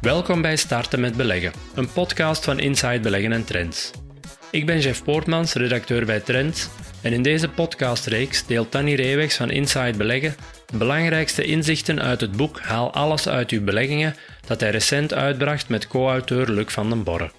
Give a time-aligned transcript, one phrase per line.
[0.00, 3.90] Welkom bij Starten met Beleggen, een podcast van Inside Beleggen en Trends.
[4.50, 6.68] Ik ben Jeff Poortmans, redacteur bij Trends,
[7.02, 10.34] en in deze podcastreeks deelt Danny Reewegs van Inside Beleggen
[10.66, 14.16] de belangrijkste inzichten uit het boek Haal alles uit uw beleggingen
[14.46, 17.30] dat hij recent uitbracht met co-auteur Luc van den Borre.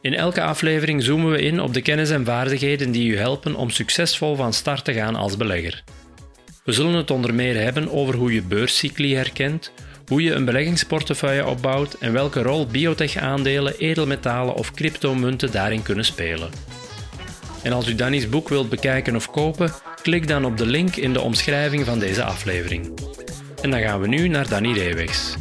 [0.00, 3.70] In elke aflevering zoomen we in op de kennis en vaardigheden die u helpen om
[3.70, 5.84] succesvol van start te gaan als belegger.
[6.66, 9.72] We zullen het onder meer hebben over hoe je beurscycli herkent,
[10.06, 16.50] hoe je een beleggingsportefeuille opbouwt en welke rol biotech-aandelen, edelmetalen of cryptomunten daarin kunnen spelen.
[17.62, 21.12] En als u Danny's boek wilt bekijken of kopen, klik dan op de link in
[21.12, 23.00] de omschrijving van deze aflevering.
[23.62, 25.36] En dan gaan we nu naar Danny Reewegs.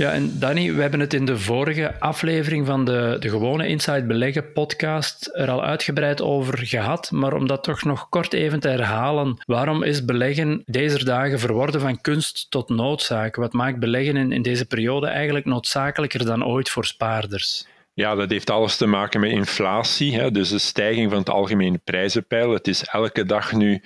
[0.00, 4.04] Ja, en Danny, we hebben het in de vorige aflevering van de, de gewone Inside
[4.06, 7.10] Beleggen podcast er al uitgebreid over gehad.
[7.10, 11.80] Maar om dat toch nog kort even te herhalen, waarom is beleggen deze dagen verworden
[11.80, 13.36] van kunst tot noodzaak?
[13.36, 17.66] Wat maakt beleggen in, in deze periode eigenlijk noodzakelijker dan ooit voor spaarders?
[17.94, 21.78] Ja, dat heeft alles te maken met inflatie, hè, dus de stijging van het algemene
[21.78, 22.52] prijzenpeil.
[22.52, 23.82] Het is elke dag nu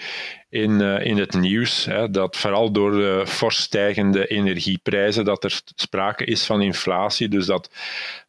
[0.55, 5.61] in, uh, in het nieuws hè, dat vooral door de fors stijgende energieprijzen dat er
[5.75, 7.29] sprake is van inflatie.
[7.29, 7.71] Dus dat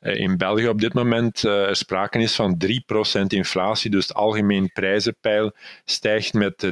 [0.01, 3.91] uh, in België op dit moment uh, er sprake is van 3% inflatie.
[3.91, 5.51] Dus het algemeen prijzenpeil
[5.85, 6.71] stijgt met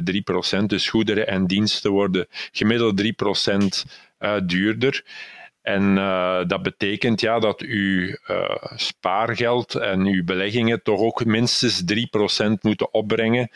[0.60, 0.64] 3%.
[0.66, 5.04] Dus goederen en diensten worden gemiddeld 3% duurder.
[5.64, 11.82] En uh, dat betekent ja, dat uw uh, spaargeld en uw beleggingen toch ook minstens
[11.82, 13.50] 3% moeten opbrengen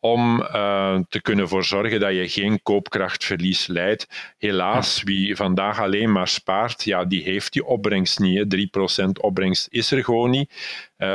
[0.00, 4.34] om uh, te kunnen voor zorgen dat je geen koopkrachtverlies leidt.
[4.38, 8.70] Helaas, wie vandaag alleen maar spaart, ja, die heeft die opbrengst niet.
[9.00, 10.50] 3% opbrengst is er gewoon niet.
[10.98, 11.08] Uh,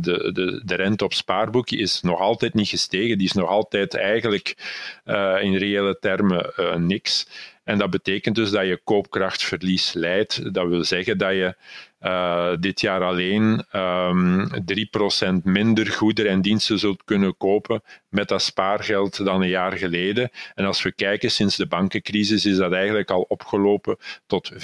[0.00, 3.18] de, de, de rente op spaarboekje is nog altijd niet gestegen.
[3.18, 4.56] Die is nog altijd eigenlijk
[5.04, 6.52] uh, in reële termen
[6.86, 7.26] niks.
[7.66, 10.54] En dat betekent dus dat je koopkrachtverlies leidt.
[10.54, 11.54] Dat wil zeggen dat je
[12.00, 18.28] uh, dit jaar alleen um, ehm, 3% minder goederen en diensten zult kunnen kopen met
[18.28, 20.30] dat spaargeld dan een jaar geleden.
[20.54, 24.56] En als we kijken, sinds de bankencrisis is dat eigenlijk al opgelopen tot 15%.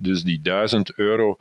[0.00, 1.38] Dus die 1000 euro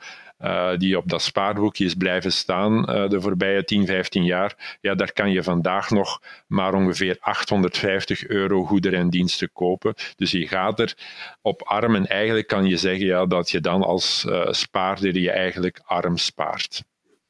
[0.78, 5.14] die op dat spaarboekje is blijven staan uh, de voorbije 10, 15 jaar, ja, daar
[5.14, 9.94] kan je vandaag nog maar ongeveer 850 euro goederen en diensten kopen.
[10.16, 10.98] Dus je gaat er
[11.42, 15.32] op arm en eigenlijk kan je zeggen ja, dat je dan als uh, spaarder je
[15.32, 16.84] eigenlijk arm spaart.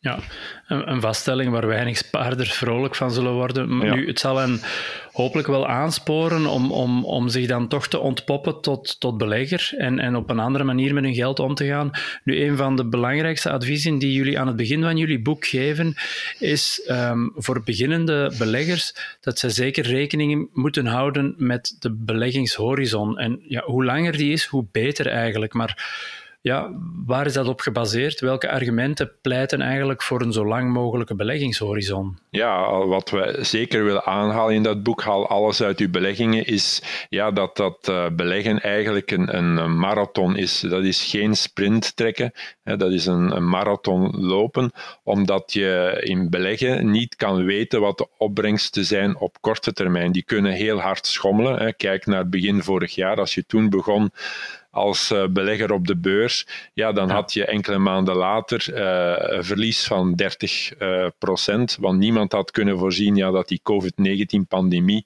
[0.07, 0.19] Ja,
[0.68, 3.78] een, een, vaststelling waar weinig spaarders vrolijk van zullen worden.
[3.78, 4.59] Nu, het zal hen
[5.12, 10.00] hopelijk wel aansporen om, om, om zich dan toch te ontpoppen tot, tot belegger en,
[10.00, 11.91] en op een andere manier met hun geld om te gaan.
[12.23, 15.95] Nu, een van de belangrijkste adviezen die jullie aan het begin van jullie boek geven,
[16.39, 23.18] is um, voor beginnende beleggers dat ze zeker rekening moeten houden met de beleggingshorizon.
[23.18, 25.53] En ja, hoe langer die is, hoe beter eigenlijk.
[25.53, 25.75] Maar
[26.47, 26.72] ja,
[27.06, 28.19] waar is dat op gebaseerd?
[28.19, 32.18] Welke argumenten pleiten eigenlijk voor een zo lang mogelijke beleggingshorizon?
[32.30, 36.81] Ja, wat we zeker willen aanhalen in dat boek, Haal alles uit uw beleggingen, is
[37.09, 40.59] ja, dat dat uh, beleggen eigenlijk een, een, marathon is.
[40.59, 42.31] Dat is geen sprint trekken,
[42.63, 44.72] hè, dat is een, een marathon lopen,
[45.03, 50.12] omdat je in beleggen niet kan weten wat de opbrengsten zijn op korte termijn.
[50.12, 51.59] Die kunnen heel hard schommelen.
[51.59, 51.74] Hè.
[51.74, 54.12] Kijk naar begin vorig jaar, als je toen begon
[54.78, 59.44] als uh, belegger op de beurs, ja, dan had je enkele maanden later uh, een
[59.44, 61.78] verlies van 30 uh, procent.
[61.80, 65.06] Want niemand had kunnen voorzien ja, dat die COVID-19-pandemie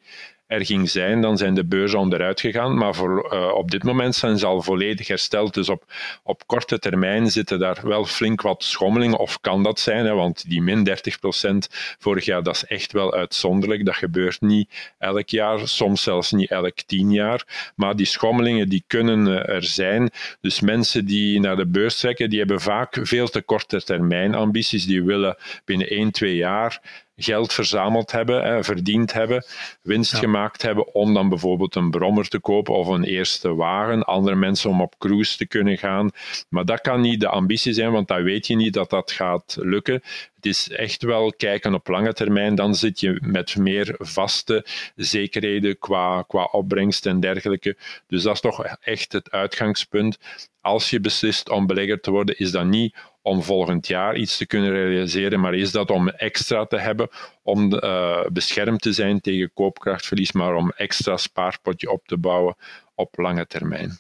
[0.52, 2.78] er ging zijn, dan zijn de beurzen onderuit gegaan.
[2.78, 5.54] Maar voor, uh, op dit moment zijn ze al volledig hersteld.
[5.54, 5.84] Dus op,
[6.24, 10.50] op korte termijn zitten daar wel flink wat schommelingen, of kan dat zijn, hè, want
[10.50, 11.68] die min 30%
[12.00, 13.86] vorig jaar, dat is echt wel uitzonderlijk.
[13.86, 17.72] Dat gebeurt niet elk jaar, soms zelfs niet elk tien jaar.
[17.76, 20.10] Maar die schommelingen die kunnen uh, er zijn.
[20.42, 24.86] Dus mensen die naar de beurs trekken, die hebben vaak veel te korte termijn ambities.
[24.86, 26.82] Die willen binnen 1, 2 jaar
[27.16, 29.46] geld verzameld hebben, hè, verdiend hebben,
[29.82, 34.04] winst gemaakt hebben om dan bijvoorbeeld een brommer te kopen of een eerste wagen.
[34.04, 36.10] Andere mensen om op cruise te kunnen gaan.
[36.50, 39.58] Maar dat kan niet de ambitie zijn, want dan weet je niet dat dat gaat
[39.60, 40.02] lukken.
[40.36, 42.56] Het is echt wel kijken op lange termijn.
[42.56, 44.66] Dan zit je met meer vaste
[44.96, 47.78] zekerheden qua, qua opbrengst en dergelijke.
[48.08, 50.20] Dus dat is toch echt het uitgangspunt.
[50.62, 54.46] Als je beslist om belegger te worden, is dat niet om volgend jaar iets te
[54.46, 57.10] kunnen realiseren, maar is dat om extra te hebben,
[57.44, 62.56] om uh, beschermd te zijn tegen koopkrachtverlies, maar om extra spaarpotje op te bouwen
[62.96, 64.00] op lange termijn.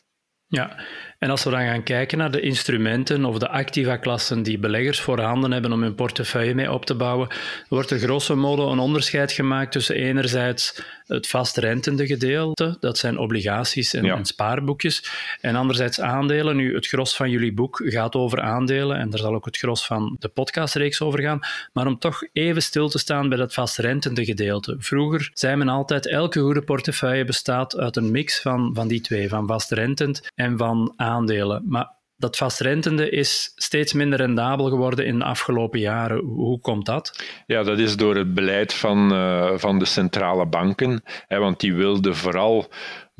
[0.51, 0.75] Ja,
[1.19, 5.51] en als we dan gaan kijken naar de instrumenten of de activa-klassen die beleggers voorhanden
[5.51, 7.27] hebben om hun portefeuille mee op te bouwen,
[7.67, 13.93] wordt er grosso modo een onderscheid gemaakt tussen enerzijds het vastrentende gedeelte, dat zijn obligaties
[13.93, 15.11] en, en, spaarboekjes,
[15.41, 16.55] en anderzijds aandelen.
[16.55, 19.85] Nu, het gros van jullie boek gaat over aandelen en daar zal ook het gros
[19.85, 21.39] van de podcastreeks over gaan,
[21.73, 24.75] maar om toch even stil te staan bij dat vastrentende gedeelte.
[24.79, 29.29] Vroeger zei men altijd, elke goede portefeuille bestaat uit een mix van, van die twee,
[29.29, 31.63] van vastrentend en van aandelen.
[31.67, 36.19] Maar dat vastrentende is steeds minder rendabel geworden in de afgelopen jaren.
[36.19, 37.23] Hoe komt dat?
[37.45, 41.03] Ja, dat is door het beleid van, uh, van de centrale banken.
[41.27, 42.69] Hè, want die wilden vooral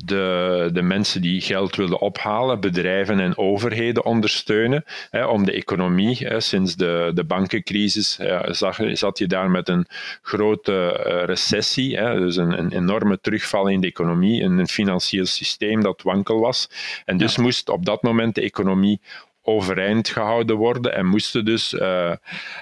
[0.04, 6.16] de, de mensen die geld wilden ophalen, bedrijven en overheden ondersteunen hè, om de economie.
[6.18, 9.86] Hè, sinds de, de bankencrisis ja, zag, zat je daar met een
[10.22, 15.26] grote uh, recessie, hè, dus een, een, enorme terugval in de economie, een, een financieel
[15.26, 16.68] systeem dat wankel was.
[17.04, 17.42] En dus ja.
[17.42, 19.00] moest op dat moment de economie
[19.42, 22.12] overeind gehouden worden en moesten dus uh,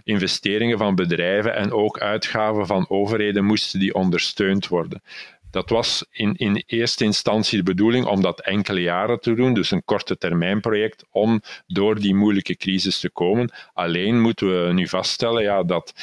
[0.04, 5.02] investeringen van bedrijven en ook uitgaven van overheden moesten die ondersteund worden.
[5.50, 9.70] Dat was in, in eerste instantie de bedoeling om dat enkele jaren te doen, dus
[9.70, 13.52] een korte termijn project om door die moeilijke crisis te komen.
[13.73, 15.94] Alleen moeten we nu vaststellen ja, dat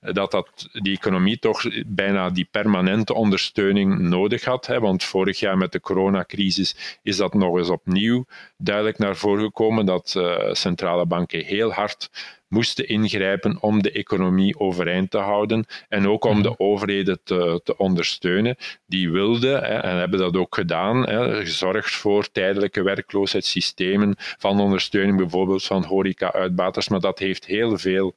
[0.00, 4.66] dat, dat die economie toch bijna die permanente ondersteuning nodig had.
[4.66, 8.26] Hè, want vorig jaar met de coronacrisis is dat nog eens opnieuw
[8.56, 12.10] duidelijk naar voren gekomen dat uh, centrale banken heel hard
[12.48, 16.62] moesten ingrijpen om de economie overeind te houden en ook om de mhm.
[16.62, 18.56] overheden te, te ondersteunen.
[18.86, 25.16] Die wilden hè, en hebben dat ook gedaan, hè, gezorgd voor tijdelijke werkloosheidssystemen van ondersteuning,
[25.16, 28.14] bijvoorbeeld van horeca-uitbaters, maar dat heeft heel veel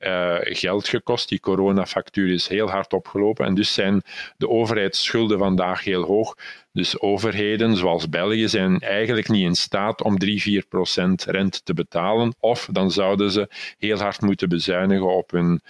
[0.00, 1.28] uh, geld gekost.
[1.28, 4.02] Die coronafactuur is heel hard opgelopen en dus zijn
[4.36, 6.34] de overheidsschulden vandaag heel hoog.
[6.72, 11.74] Dus overheden zoals België zijn eigenlijk niet in staat om 3, 4 procent rente te
[11.74, 12.34] betalen.
[12.40, 13.48] Of dan zouden ze
[13.78, 15.60] heel hard moeten bezuinigen op hun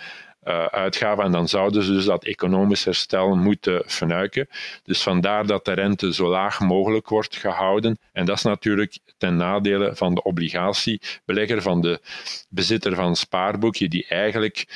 [0.71, 1.25] uitgaven.
[1.25, 4.49] En dan zouden ze dus dat economisch herstel moeten vernuiken.
[4.83, 7.99] Dus vandaar dat de rente zo laag mogelijk wordt gehouden.
[8.13, 12.01] En dat is natuurlijk ten nadele van de obligatiebelegger, van de
[12.49, 14.67] bezitter van een spaarboekje, die eigenlijk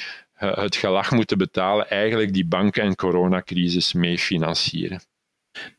[0.41, 5.03] uh, het gelag moeten betalen, eigenlijk die banken- en coronacrisis mee financieren.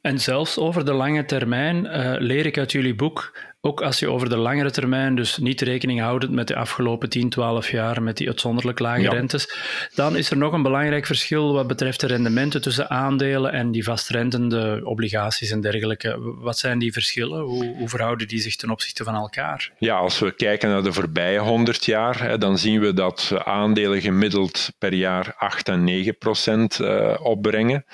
[0.04, 3.32] En zelfs over de lange termijn uh, leer ik uit jullie boek
[3.66, 7.30] ook als je over de langere termijn dus niet rekening houdt met de afgelopen 10,
[7.30, 9.12] 12 jaar met die uitzonderlijk lage ja.
[9.12, 9.58] rentes,
[9.96, 13.84] dan is er nog een belangrijk verschil wat betreft de rendementen tussen aandelen en die
[13.84, 16.18] vastrentende obligaties en dergelijke.
[16.40, 17.42] Wat zijn die verschillen?
[17.42, 19.72] Hoe, hoe verhouden die zich ten opzichte van elkaar?
[19.78, 24.02] Ja, als we kijken naar de voorbije 100 jaar, hè, dan zien we dat aandelen
[24.02, 27.86] gemiddeld per jaar 8 en 9 procent uh, opbrengen.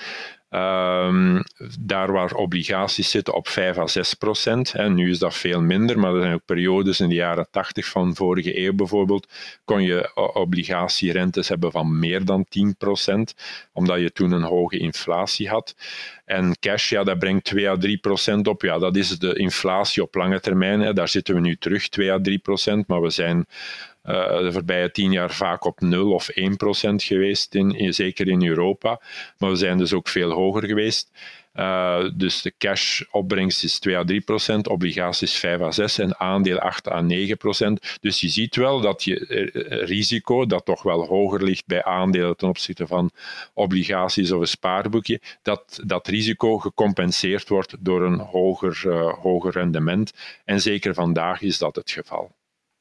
[0.54, 1.42] Um,
[1.80, 4.74] daar waar obligaties zitten op 5 à 6 procent.
[4.74, 7.86] En nu is dat veel minder, maar er zijn ook periodes in de jaren 80
[7.86, 9.32] van vorige eeuw bijvoorbeeld,
[9.64, 13.34] kon je obligatierentes hebben van meer dan 10 procent,
[13.72, 15.74] omdat je toen een hoge inflatie had.
[16.24, 18.62] En cash, ja, dat brengt 2 à 3 procent op.
[18.62, 20.80] Ja, dat is de inflatie op lange termijn.
[20.80, 20.92] Hè.
[20.92, 23.46] Daar zitten we nu terug, 2 à 3 procent, maar we zijn
[24.04, 28.46] uh, de voorbije tien jaar vaak op 0 of 1 procent geweest, in, zeker in
[28.46, 29.00] Europa.
[29.38, 31.10] Maar we zijn dus ook veel hoger geweest.
[31.54, 36.58] Uh, dus de cash-opbrengst is 2 à 3 procent, obligaties 5 à 6 en aandeel
[36.58, 37.98] 8 à 9 procent.
[38.00, 42.36] Dus je ziet wel dat je uh, risico, dat toch wel hoger ligt bij aandelen
[42.36, 43.10] ten opzichte van
[43.54, 48.88] obligaties of een spaarboekje, dat dat risico gecompenseerd wordt door een hoger,
[49.20, 50.12] hoger rendement.
[50.44, 52.30] En zeker vandaag is dat het geval.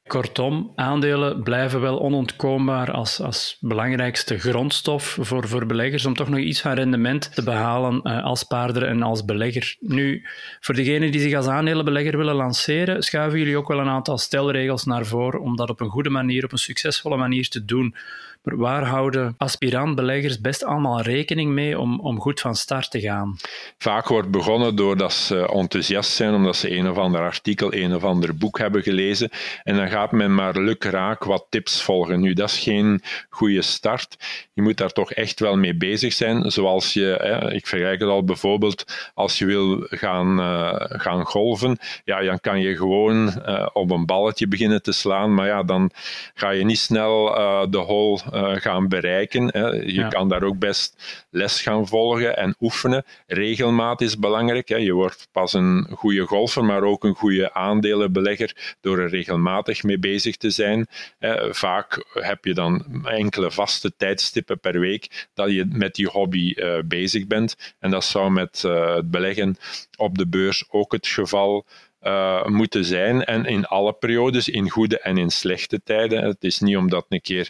[0.09, 6.39] Kortom, aandelen blijven wel onontkoombaar als, als belangrijkste grondstof voor, voor beleggers om toch nog
[6.39, 9.75] iets van rendement te behalen uh, als spaarder en als belegger.
[9.79, 10.25] Nu,
[10.59, 14.85] voor degenen die zich als aandelenbelegger willen lanceren, schuiven jullie ook wel een aantal stelregels
[14.85, 17.95] naar voren om dat op een goede manier, op een succesvolle manier te doen.
[18.43, 23.37] Maar waar houden aspirant-beleggers best allemaal rekening mee om, om goed van start te gaan?
[23.77, 28.03] Vaak wordt begonnen doordat ze enthousiast zijn, omdat ze een of ander artikel, een of
[28.03, 29.29] ander boek hebben gelezen.
[29.63, 32.19] En dan gaat men maar lukraak wat tips volgen.
[32.19, 34.17] Nu, dat is geen goede start.
[34.53, 36.51] Je moet daar toch echt wel mee bezig zijn.
[36.51, 41.77] Zoals je, hè, ik vergelijk het al bijvoorbeeld, als je wil gaan, uh, gaan golven,
[42.03, 45.33] ja, dan kan je gewoon uh, op een balletje beginnen te slaan.
[45.33, 45.91] Maar ja, dan
[46.33, 49.47] ga je niet snel uh, de hole gaan bereiken.
[49.47, 49.67] Hè.
[49.67, 50.07] Je ja.
[50.07, 53.05] kan daar ook best les gaan volgen en oefenen.
[53.27, 54.69] Regelmaat is belangrijk.
[54.69, 54.75] Hè.
[54.75, 59.99] Je wordt pas een goede golfer, maar ook een goede aandelenbelegger door er regelmatig mee
[59.99, 60.87] bezig te zijn.
[61.49, 66.77] Vaak heb je dan enkele vaste tijdstippen per week dat je met die hobby uh,
[66.85, 67.75] bezig bent.
[67.79, 69.57] En dat zou met uh, het beleggen
[69.97, 71.65] op de beurs ook het geval
[72.01, 73.23] uh, moeten zijn.
[73.23, 76.23] En in alle periodes, in goede en in slechte tijden.
[76.23, 77.49] Het is niet omdat een keer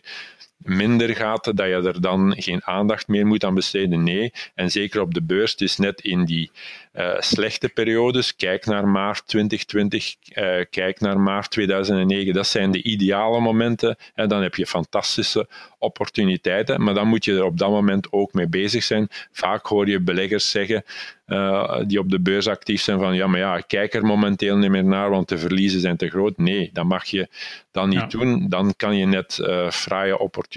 [0.59, 4.03] minder gaat, dat je er dan geen aandacht meer moet aan besteden.
[4.03, 6.51] Nee, en zeker op de beurs, het is net in die
[6.93, 12.71] uh, slechte periodes, kijk naar maart 2020, uh, eh, kijk naar maart 2009, dat zijn
[12.71, 15.47] de ideale momenten en dan heb je fantastische
[15.77, 19.07] opportuniteiten, maar dan moet je er op dat moment ook mee bezig zijn.
[19.31, 20.83] Vaak hoor je beleggers zeggen,
[21.27, 24.57] uh, die op de beurs actief zijn van ja, maar ja, ik kijk er momenteel
[24.57, 26.37] niet meer naar, want de verliezen zijn te groot.
[26.37, 27.27] Nee, dat mag je
[27.71, 28.49] dan niet doen.
[28.49, 29.33] Dan kan je net
[29.69, 30.49] fraaie opportuniteiten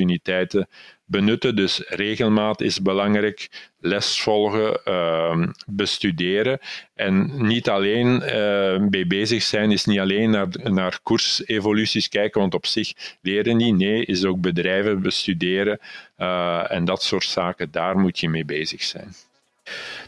[1.04, 1.56] benutten.
[1.56, 6.58] Dus regelmaat is belangrijk, les volgen, uh, bestuderen.
[6.94, 12.54] En niet alleen uh, mee bezig zijn, is niet alleen naar, naar koersevoluties kijken, want
[12.54, 13.76] op zich leren niet.
[13.76, 15.78] Nee, is ook bedrijven bestuderen
[16.18, 19.14] uh, en dat soort zaken, daar moet je mee bezig zijn.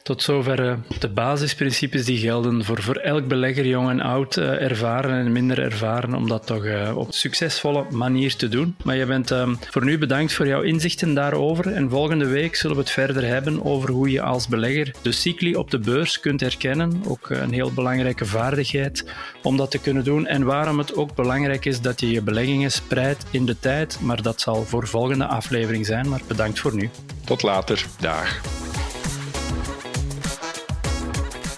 [0.04, 4.62] Tot zover eh, de basisprincipes die gelden voor, voor elk belegger, jong en oud, eh,
[4.62, 8.76] ervaren en minder ervaren, om dat toch eh, op een succesvolle manier te doen.
[8.82, 11.72] Maar je bent ehm, voor nu bedankt voor jouw inzichten daarover.
[11.72, 15.56] En volgende week zullen we het verder hebben over hoe je als belegger de cycli
[15.56, 17.02] op de beurs kunt herkennen.
[17.06, 19.04] Ook een heel belangrijke vaardigheid
[19.42, 20.26] om dat te kunnen doen.
[20.26, 23.98] En waarom het ook belangrijk is dat je je beleggingen spreidt in de tijd.
[24.00, 26.08] Maar dat zal voor volgende aflevering zijn.
[26.08, 26.90] Maar bedankt voor nu.
[27.24, 27.86] Tot later.
[28.00, 28.63] Dag.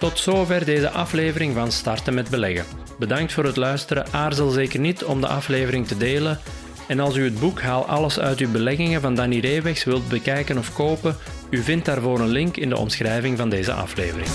[0.07, 2.65] Tot zover deze aflevering van Starten met Beleggen.
[2.99, 4.07] Bedankt voor het luisteren.
[4.13, 6.39] Aarzel zeker niet om de aflevering te delen.
[6.89, 10.59] En als u het boek Haal alles uit uw beleggingen van Danny Reewegs wilt bekijken
[10.59, 11.17] of kopen,
[11.51, 14.29] u vindt daarvoor een link in de omschrijving van deze aflevering.